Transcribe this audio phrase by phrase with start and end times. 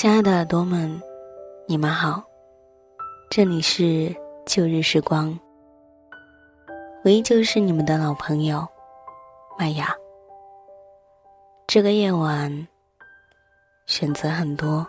[0.00, 0.98] 亲爱的耳朵们，
[1.66, 2.24] 你们好，
[3.28, 4.16] 这里是
[4.46, 5.38] 旧日时光，
[7.04, 8.66] 我依旧是你们的老朋友
[9.58, 9.94] 麦芽。
[11.66, 12.66] 这个夜晚
[13.84, 14.86] 选择很多，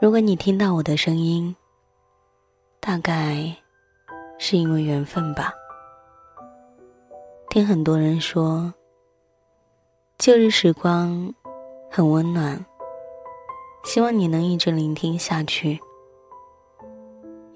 [0.00, 1.52] 如果你听到我的声音，
[2.78, 3.52] 大概
[4.38, 5.52] 是因为缘分吧。
[7.48, 8.72] 听很多人说，
[10.18, 11.34] 旧日时光
[11.90, 12.64] 很温暖。
[13.84, 15.80] 希望你能一直聆听下去，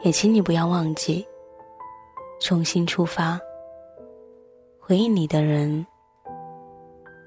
[0.02, 1.24] 也请你不要忘记，
[2.40, 3.38] 重新出发。
[4.80, 5.86] 回应你的人，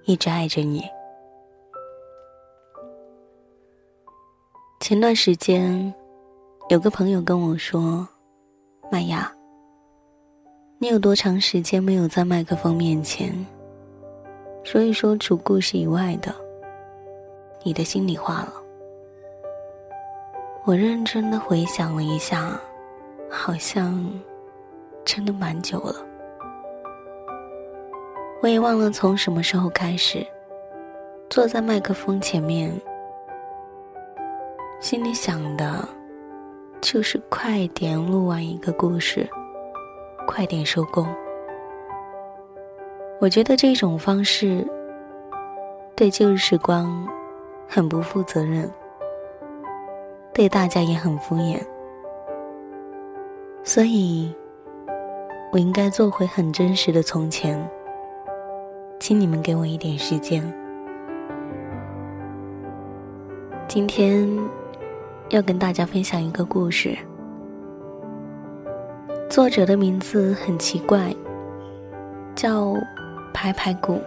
[0.05, 0.83] 一直爱着你。
[4.79, 5.93] 前段时间，
[6.69, 8.07] 有个朋友跟我说
[8.91, 9.31] ：“麦雅，
[10.79, 13.33] 你有多长时间没有在麦克风面前，
[14.63, 16.33] 说一说除故事以外的
[17.63, 18.53] 你的心里话了？”
[20.67, 22.59] 我认真的回想了一下，
[23.31, 24.05] 好像
[25.05, 25.95] 真的蛮久了。
[28.41, 30.27] 我也忘了从什么时候开始，
[31.29, 32.69] 坐在麦克风前面，
[34.81, 35.87] 心里想的，
[36.81, 39.25] 就是快点录完一个故事，
[40.27, 41.07] 快点收工。
[43.21, 44.67] 我觉得这种方式
[45.95, 47.07] 对旧日时光
[47.69, 48.69] 很不负责任。
[50.37, 51.59] 对大家也很敷衍，
[53.63, 54.31] 所以，
[55.51, 57.59] 我应该做回很真实的从前。
[58.99, 60.43] 请你们给我一点时间。
[63.67, 64.29] 今天
[65.29, 66.95] 要跟大家分享一个故事，
[69.31, 71.11] 作者的名字很奇怪，
[72.35, 72.75] 叫
[73.33, 73.99] 排排骨。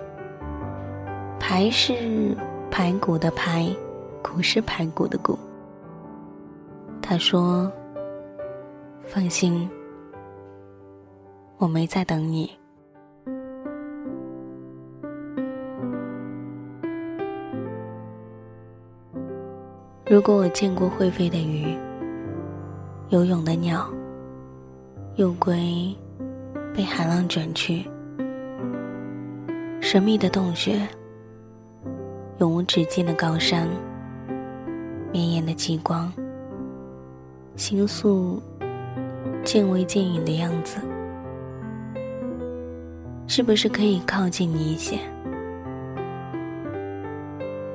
[1.41, 2.36] 排是
[2.70, 3.68] 排骨的排，
[4.22, 5.36] 骨是排骨的骨。
[7.10, 7.69] 他说
[9.03, 9.69] ：“放心，
[11.59, 12.48] 我没在等你。
[20.07, 21.77] 如果我见过会飞的鱼、
[23.09, 23.91] 游泳的鸟、
[25.16, 25.92] 幼龟
[26.72, 27.84] 被海浪卷去、
[29.80, 30.86] 神秘的洞穴、
[32.39, 33.66] 永无止境的高山、
[35.10, 36.09] 绵延的极光。”
[37.56, 38.42] 星宿
[39.44, 40.78] 渐微渐隐的样子，
[43.26, 44.98] 是不是可以靠近你一些？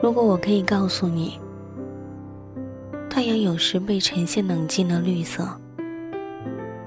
[0.01, 1.39] 如果我可以告诉你，
[3.09, 5.47] 太阳有时被呈现冷静的绿色，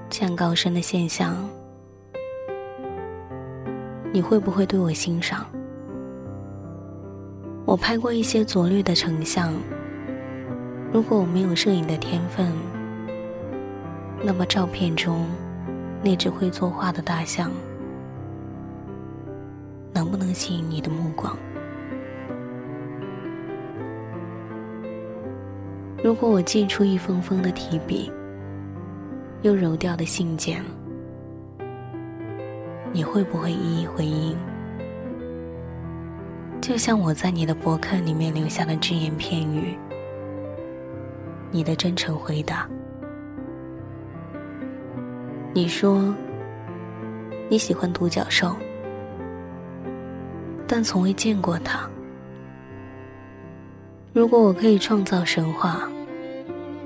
[0.09, 1.35] 这样高深的现象，
[4.11, 5.45] 你会不会对我欣赏？
[7.65, 9.53] 我拍过一些拙劣的成像，
[10.91, 12.51] 如果我没有摄影的天分。
[14.21, 15.25] 那么，照片中
[16.03, 17.49] 那只会作画的大象，
[19.93, 21.35] 能不能吸引你的目光。
[26.03, 28.11] 如果我寄出一封封的提笔，
[29.41, 30.63] 又揉掉的信件，
[32.91, 34.37] 你会不会一一回应？
[36.61, 39.77] 就像我在你的博客里面留下的只言片语，
[41.51, 42.69] 你的真诚回答。
[45.51, 46.13] 你说
[47.49, 48.55] 你喜欢独角兽，
[50.67, 51.89] 但从未见过它。
[54.13, 55.89] 如果我可以创造神话，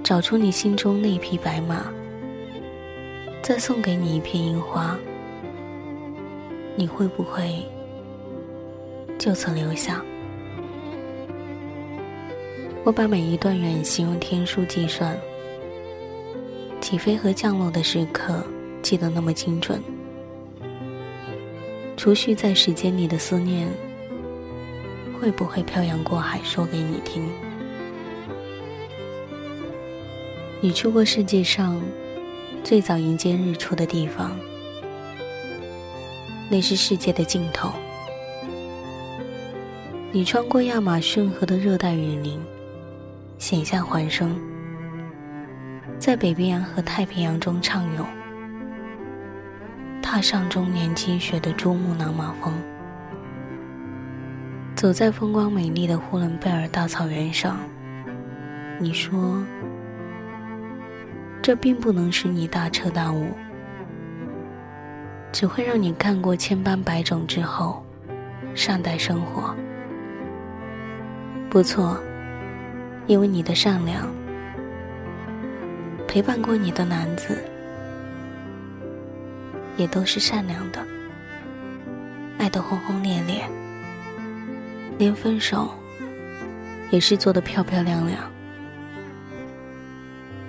[0.01, 1.85] 找出你心中那匹白马，
[3.41, 4.97] 再送给你一片樱花，
[6.77, 7.65] 你会不会
[9.19, 10.01] 就此留下？
[12.85, 15.17] 我把每一段远行用天数计算，
[16.79, 18.41] 起飞和降落的时刻。
[18.83, 19.81] 记得那么精准，
[21.95, 23.67] 储蓄在时间里的思念，
[25.17, 27.23] 会不会漂洋过海说给你听？
[30.59, 31.81] 你去过世界上
[32.61, 34.37] 最早迎接日出的地方，
[36.51, 37.71] 那是世界的尽头。
[40.11, 42.37] 你穿过亚马逊河的热带雨林，
[43.37, 44.37] 险象环生，
[45.97, 48.05] 在北冰洋和太平洋中畅游。
[50.13, 52.53] 踏上终年积雪的珠穆朗玛峰，
[54.75, 57.57] 走在风光美丽的呼伦贝尔大草原上。
[58.77, 59.43] 你说，
[61.41, 63.25] 这并不能使你大彻大悟，
[65.31, 67.83] 只会让你看过千般百种之后，
[68.53, 69.55] 善待生活。
[71.49, 71.99] 不错，
[73.07, 74.07] 因为你的善良，
[76.07, 77.35] 陪伴过你的男子。
[79.75, 80.79] 也都是善良的，
[82.37, 83.43] 爱得轰轰烈烈，
[84.97, 85.69] 连分手
[86.91, 88.19] 也是做的漂漂亮亮。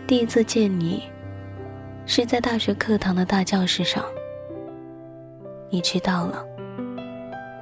[0.07, 1.05] 第一次见你，
[2.05, 4.05] 是在大学课堂的大教室上，
[5.71, 6.45] 你迟到了，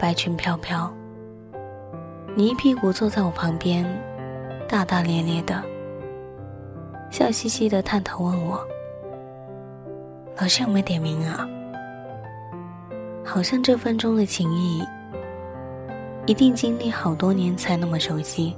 [0.00, 0.92] 白裙飘飘，
[2.34, 3.86] 你一屁股坐在我旁边，
[4.68, 5.62] 大大咧咧的，
[7.10, 8.60] 笑嘻嘻的探头问我。
[10.40, 11.48] 老师有没有点名啊？
[13.24, 14.82] 好像这分钟的情谊，
[16.26, 18.56] 一定经历好多年才那么熟悉。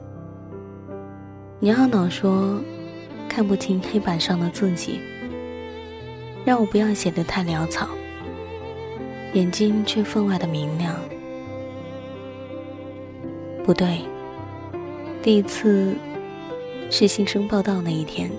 [1.58, 2.60] 你懊恼说
[3.28, 5.00] 看不清黑板上的字迹，
[6.44, 7.88] 让我不要写得太潦草，
[9.34, 10.94] 眼睛却分外的明亮。
[13.64, 14.00] 不对，
[15.22, 15.94] 第一次
[16.90, 18.30] 是新生报道那一天，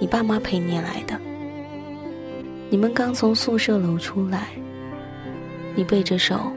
[0.00, 1.18] 你爸妈陪你来的。
[2.70, 4.48] 你们刚从宿舍楼出来，
[5.74, 6.52] 你背着手，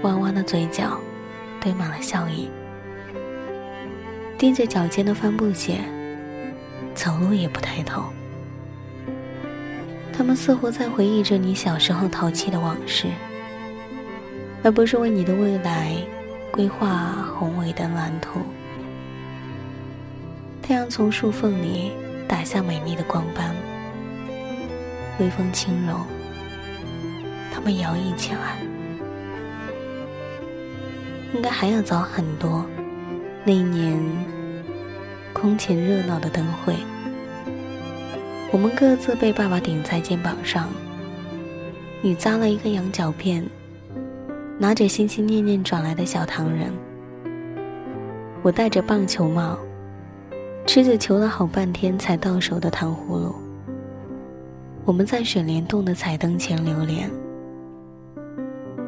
[0.00, 0.98] 弯弯的嘴角
[1.60, 2.48] 堆满了笑意，
[4.38, 5.80] 踮着脚尖的帆布鞋，
[6.94, 8.02] 走路也不抬头。
[10.10, 13.06] 他们似乎在回忆着你小时候淘气的往事，
[14.62, 15.94] 而不是为你的未来
[16.50, 18.40] 规划宏伟的蓝图。
[20.62, 21.92] 太阳从树缝里
[22.26, 23.54] 打下美丽的光斑。
[25.20, 25.98] 微风轻柔，
[27.52, 28.56] 他们摇曳起来。
[31.34, 32.64] 应该还要早很多。
[33.44, 34.02] 那一年，
[35.34, 36.74] 空前热闹的灯会，
[38.50, 40.70] 我们各自被爸爸顶在肩膀上。
[42.00, 43.44] 你扎了一个羊角辫，
[44.58, 46.72] 拿着心心念念转来的小糖人。
[48.40, 49.58] 我戴着棒球帽，
[50.66, 53.34] 吃着求了好半天才到手的糖葫芦。
[54.90, 57.08] 我们在选联动的彩灯前流连。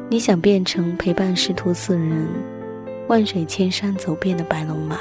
[0.09, 2.27] 你想变成陪伴师徒四人
[3.07, 4.97] 万水千山走遍的白龙马，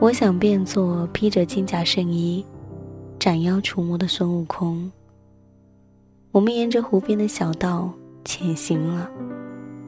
[0.00, 2.42] 我想变作披着金甲圣衣
[3.18, 4.90] 斩妖除魔的孙悟空。
[6.32, 7.92] 我们沿着湖边的小道
[8.24, 9.10] 前行了，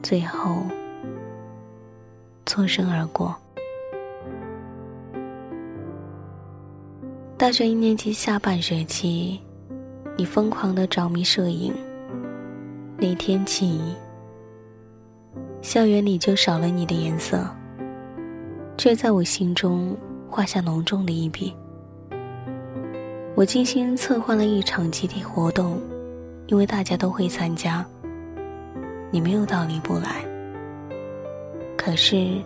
[0.03, 0.61] 最后
[2.45, 3.35] 错身而过。
[7.39, 9.39] 大学一年级下半学期，
[10.17, 11.71] 你疯狂的着迷摄影。
[12.97, 13.79] 那天起，
[15.61, 17.47] 校园里就少了你的颜色，
[18.75, 19.95] 却在我心中
[20.27, 21.55] 画下浓重的一笔。
[23.35, 25.79] 我精心策划了一场集体活动，
[26.47, 27.85] 因为大家都会参加，
[29.11, 30.25] 你没有道理不来。
[31.77, 32.41] 可是，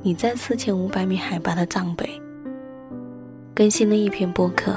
[0.00, 2.08] 你在四千五百米海拔的藏北。
[3.54, 4.74] 更新了一篇博客，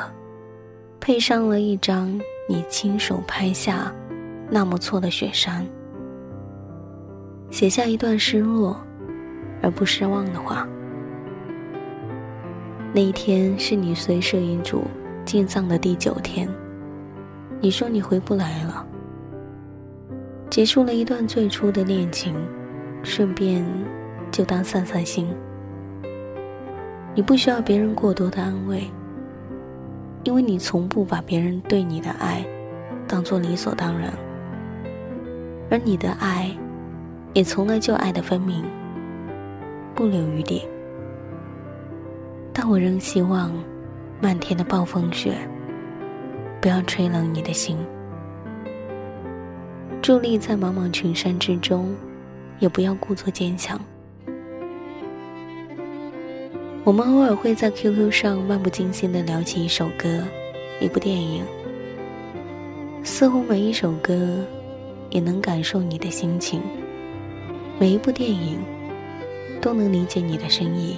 [1.01, 3.91] 配上了一张你亲手拍下、
[4.51, 5.65] 那么错的雪山，
[7.49, 8.79] 写下一段失落
[9.63, 10.67] 而不失望的话。
[12.93, 14.83] 那一天是你随摄影组
[15.25, 16.47] 进藏的第九天，
[17.59, 18.85] 你说你回不来了，
[20.51, 22.35] 结束了一段最初的恋情，
[23.01, 23.65] 顺便
[24.29, 25.27] 就当散散心。
[27.15, 28.83] 你不需要别人过多的安慰，
[30.23, 32.45] 因为你从不把别人对你的爱
[33.07, 34.13] 当做理所当然，
[35.69, 36.49] 而你的爱
[37.33, 38.63] 也从来就爱的分明，
[39.95, 40.61] 不留余地。
[42.53, 43.51] 但我仍希望，
[44.21, 45.33] 漫天的暴风雪
[46.61, 47.77] 不要吹冷你的心。
[50.01, 51.95] 伫立在茫茫群山之中，
[52.59, 53.79] 也不要故作坚强。
[56.83, 60.23] 我们偶尔会在 QQ 上漫不经心的聊起一首歌、
[60.79, 61.45] 一部电影，
[63.03, 64.43] 似乎每一首歌
[65.11, 66.59] 也能感受你的心情，
[67.79, 68.57] 每一部电影
[69.61, 70.97] 都能理解你的深意。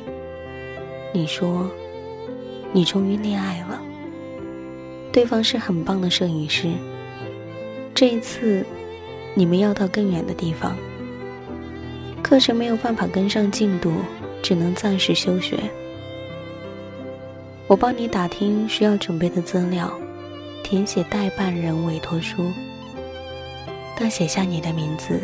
[1.12, 1.70] 你说，
[2.72, 3.82] 你终于恋爱了。
[5.12, 6.72] 对方是很棒的摄影师。
[7.94, 8.66] 这一次，
[9.36, 10.78] 你们要到更远的地方。
[12.24, 13.92] 课程没有办法跟上进度，
[14.44, 15.58] 只能暂时休学。
[17.66, 19.92] 我帮你打听需要准备的资料，
[20.64, 22.52] 填写代办人委托书。
[23.98, 25.22] 当写下你的名字，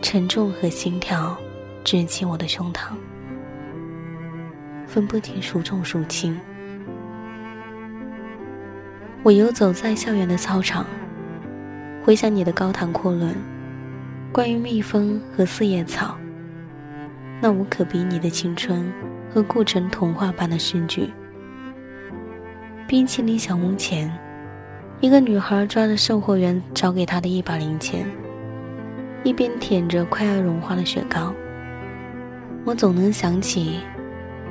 [0.00, 1.36] 沉重和心跳
[1.82, 2.92] 直击我的胸膛。
[4.86, 6.38] 分不清孰重孰轻。
[9.22, 10.86] 我游走在校园的操场，
[12.04, 13.34] 回想你的高谈阔论，
[14.32, 16.16] 关于蜜蜂和四叶草，
[17.40, 18.92] 那无可比拟的青春
[19.32, 21.10] 和故城童话般的诗句。
[22.86, 24.12] 冰淇淋小屋前，
[25.00, 28.06] 一个女孩抓着售货员找给她的一把零钱，
[29.24, 31.32] 一边舔着快要融化的雪糕。
[32.64, 33.80] 我总能想起。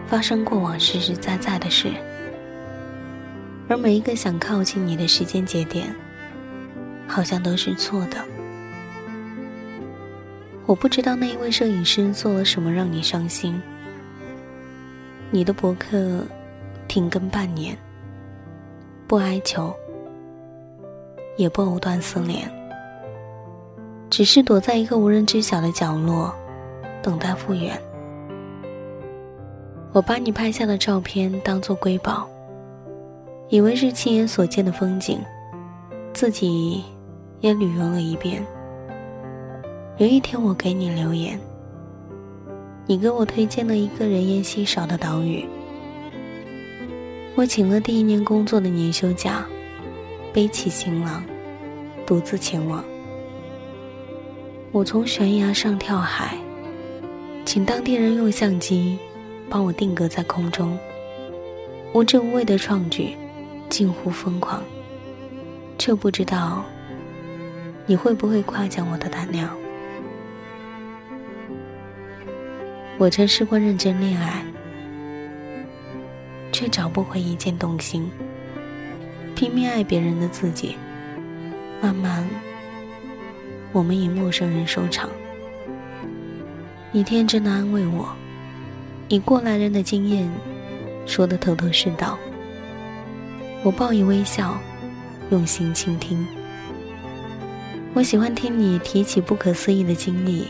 [0.07, 1.87] 发生过往实实在在的事，
[3.67, 5.95] 而每一个想靠近你的时间节点，
[7.07, 8.17] 好像都是错的。
[10.69, 13.59] 我不知道那一位摄影师做了什么让你伤心。
[15.31, 16.23] 你的博客
[16.87, 17.75] 停更半年，
[19.07, 19.75] 不哀求，
[21.37, 22.47] 也不藕断丝连，
[24.11, 26.31] 只是躲在一个无人知晓的角落，
[27.01, 27.75] 等待复原。
[29.91, 32.29] 我把你拍下的照片当做瑰宝，
[33.47, 35.19] 以为是亲眼所见的风景，
[36.13, 36.83] 自己
[37.39, 38.45] 也旅游了一遍。
[39.99, 41.37] 有一天我给你留言，
[42.85, 45.45] 你给我推荐了一个人烟稀少的岛屿。
[47.35, 49.45] 我请了第一年工作的年休假，
[50.31, 51.21] 背起行囊，
[52.05, 52.81] 独自前往。
[54.71, 56.37] 我从悬崖上跳海，
[57.43, 58.97] 请当地人用相机。
[59.49, 60.77] 帮我定格在空中，
[61.91, 63.17] 无知无畏的创举，
[63.67, 64.63] 近乎疯狂，
[65.77, 66.63] 却不知道
[67.85, 69.49] 你会不会夸奖我的胆量。
[72.99, 74.43] 我曾试过认真恋爱，
[76.51, 78.11] 却找不回一见动心，
[79.37, 80.75] 拼命爱别人的自己，
[81.81, 82.27] 慢慢，
[83.71, 85.09] 我们以陌生人收场。
[86.91, 88.13] 你天真的安慰我。
[89.07, 90.29] 以过来人的经验，
[91.05, 92.19] 说的头头是道。
[93.63, 94.59] 我报以微笑，
[95.29, 96.27] 用心倾听。
[97.93, 100.47] 我喜欢听你提起不可思议的经历，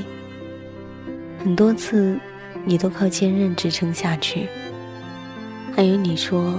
[1.43, 2.19] 很多次
[2.69, 4.47] 你都靠坚韧支撑下去。
[5.75, 6.53] 还有你说，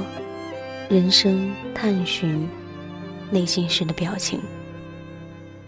[0.88, 2.48] 人生探寻
[3.30, 4.40] 内心时的表情，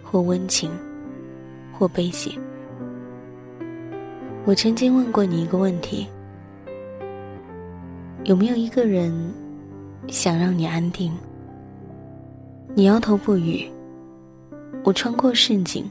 [0.02, 0.68] 或温情，
[1.72, 2.36] 或悲喜。
[4.44, 6.08] 我曾经问过你一个问题。
[8.24, 9.12] 有没有一个人
[10.08, 11.12] 想让你安定？
[12.74, 13.70] 你摇头不语。
[14.82, 15.88] 我穿过市井，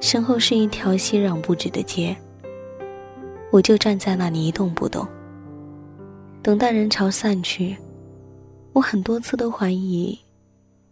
[0.00, 2.16] 身后是一条熙攘不止的街。
[3.50, 5.06] 我就站在那里一动不动，
[6.42, 7.76] 等待人潮散去。
[8.74, 10.18] 我很多次都怀疑，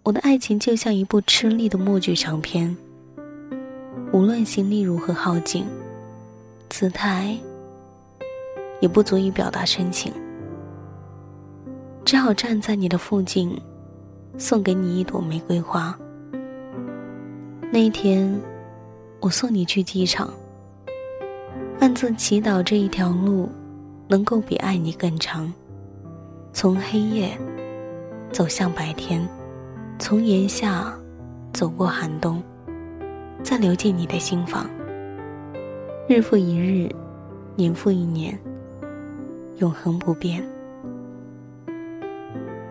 [0.02, 2.75] 我的爱情就像一部吃力的默剧长片。
[4.12, 5.66] 无论心力如何耗尽，
[6.70, 7.36] 姿态
[8.80, 10.12] 也不足以表达深情。
[12.04, 13.54] 只好站在你的附近，
[14.38, 15.96] 送给你一朵玫瑰花。
[17.70, 18.40] 那一天，
[19.20, 20.32] 我送你去机场，
[21.78, 23.50] 暗自祈祷这一条路
[24.09, 25.52] 能够比爱你更长，
[26.52, 27.38] 从黑夜
[28.33, 29.26] 走向白天，
[29.99, 30.92] 从炎夏
[31.52, 32.42] 走过寒冬，
[33.42, 34.68] 再流进你的心房。
[36.09, 36.88] 日复一日，
[37.56, 38.38] 年复一年，
[39.59, 40.42] 永恒不变。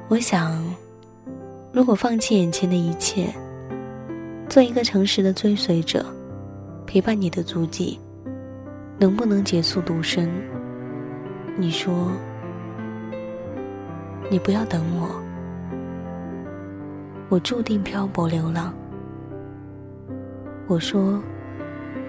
[0.07, 0.63] 我想，
[1.71, 3.27] 如果放弃眼前的一切，
[4.49, 6.05] 做一个诚实的追随者，
[6.87, 7.99] 陪伴你的足迹，
[8.97, 10.29] 能不能结束独身？
[11.57, 12.11] 你说，
[14.29, 15.21] 你不要等我。
[17.29, 18.73] 我注定漂泊流浪。
[20.67, 21.21] 我说：“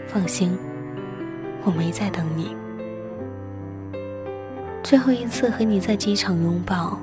[0.07, 0.57] 放心，
[1.65, 2.55] 我没在等你。”
[4.83, 6.99] 最后一次和你在机场拥抱，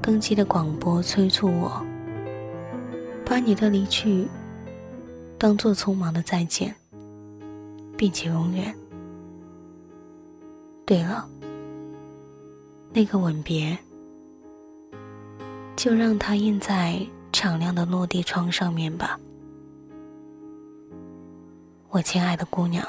[0.00, 1.84] 登机的广播催促我，
[3.26, 4.28] 把你的离去
[5.36, 6.74] 当做匆忙的再见，
[7.98, 8.74] 并且永远。
[10.86, 11.28] 对了，
[12.94, 13.76] 那个吻别。
[15.76, 16.98] 就让它印在
[17.32, 19.20] 敞亮的落地窗上面吧，
[21.90, 22.84] 我亲爱的姑娘。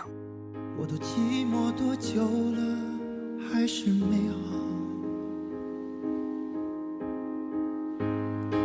[0.75, 2.61] 我都寂寞多久了，
[3.51, 4.57] 还是美好，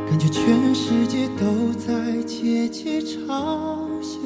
[0.06, 4.20] 感觉全世界都在窃窃嘲笑，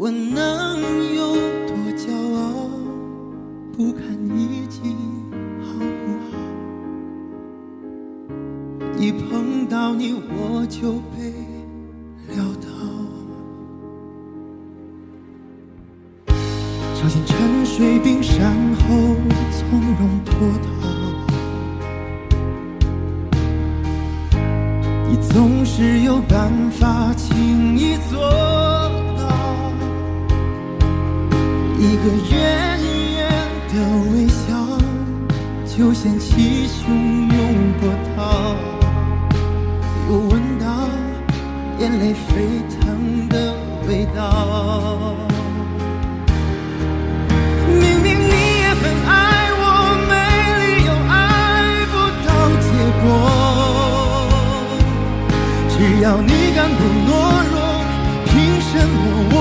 [0.00, 0.80] 我能
[1.16, 1.34] 有
[1.66, 2.70] 多骄傲？
[3.76, 4.00] 不堪
[4.38, 4.94] 一击，
[5.60, 6.38] 好不好。
[8.96, 11.34] 一碰到你，我就被
[12.32, 12.68] 撂倒，
[16.94, 19.16] 尝尽沉睡冰山后
[19.50, 20.68] 从容脱逃。
[25.08, 27.12] 你总是有办法
[32.10, 32.36] 远
[33.16, 33.18] 远
[33.68, 33.74] 的
[34.12, 34.36] 微笑
[35.66, 37.38] 就掀起汹涌
[37.80, 37.82] 波
[38.16, 38.16] 涛。
[40.08, 40.64] 又闻到
[41.78, 42.26] 眼泪沸
[42.80, 43.34] 腾的
[43.86, 44.18] 味道。
[47.68, 49.10] 明明你也很爱
[49.60, 49.62] 我，
[50.08, 50.12] 没
[50.60, 51.12] 理由爱
[51.92, 51.94] 不
[52.26, 52.28] 到
[52.64, 52.66] 结
[53.02, 53.04] 果。
[55.70, 57.08] 只要你敢不懦
[57.52, 57.54] 弱，
[58.24, 58.96] 凭什么
[59.30, 59.36] 我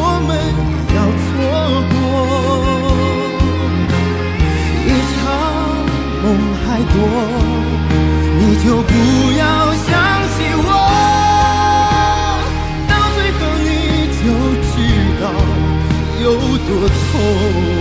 [6.99, 7.03] 我，
[8.39, 8.91] 你就不
[9.37, 9.41] 要
[9.85, 9.87] 想
[10.33, 10.67] 起我，
[12.89, 13.67] 到最后你
[14.17, 14.21] 就
[14.63, 14.73] 知
[15.21, 15.23] 道
[16.21, 16.25] 有
[16.65, 17.76] 多痛。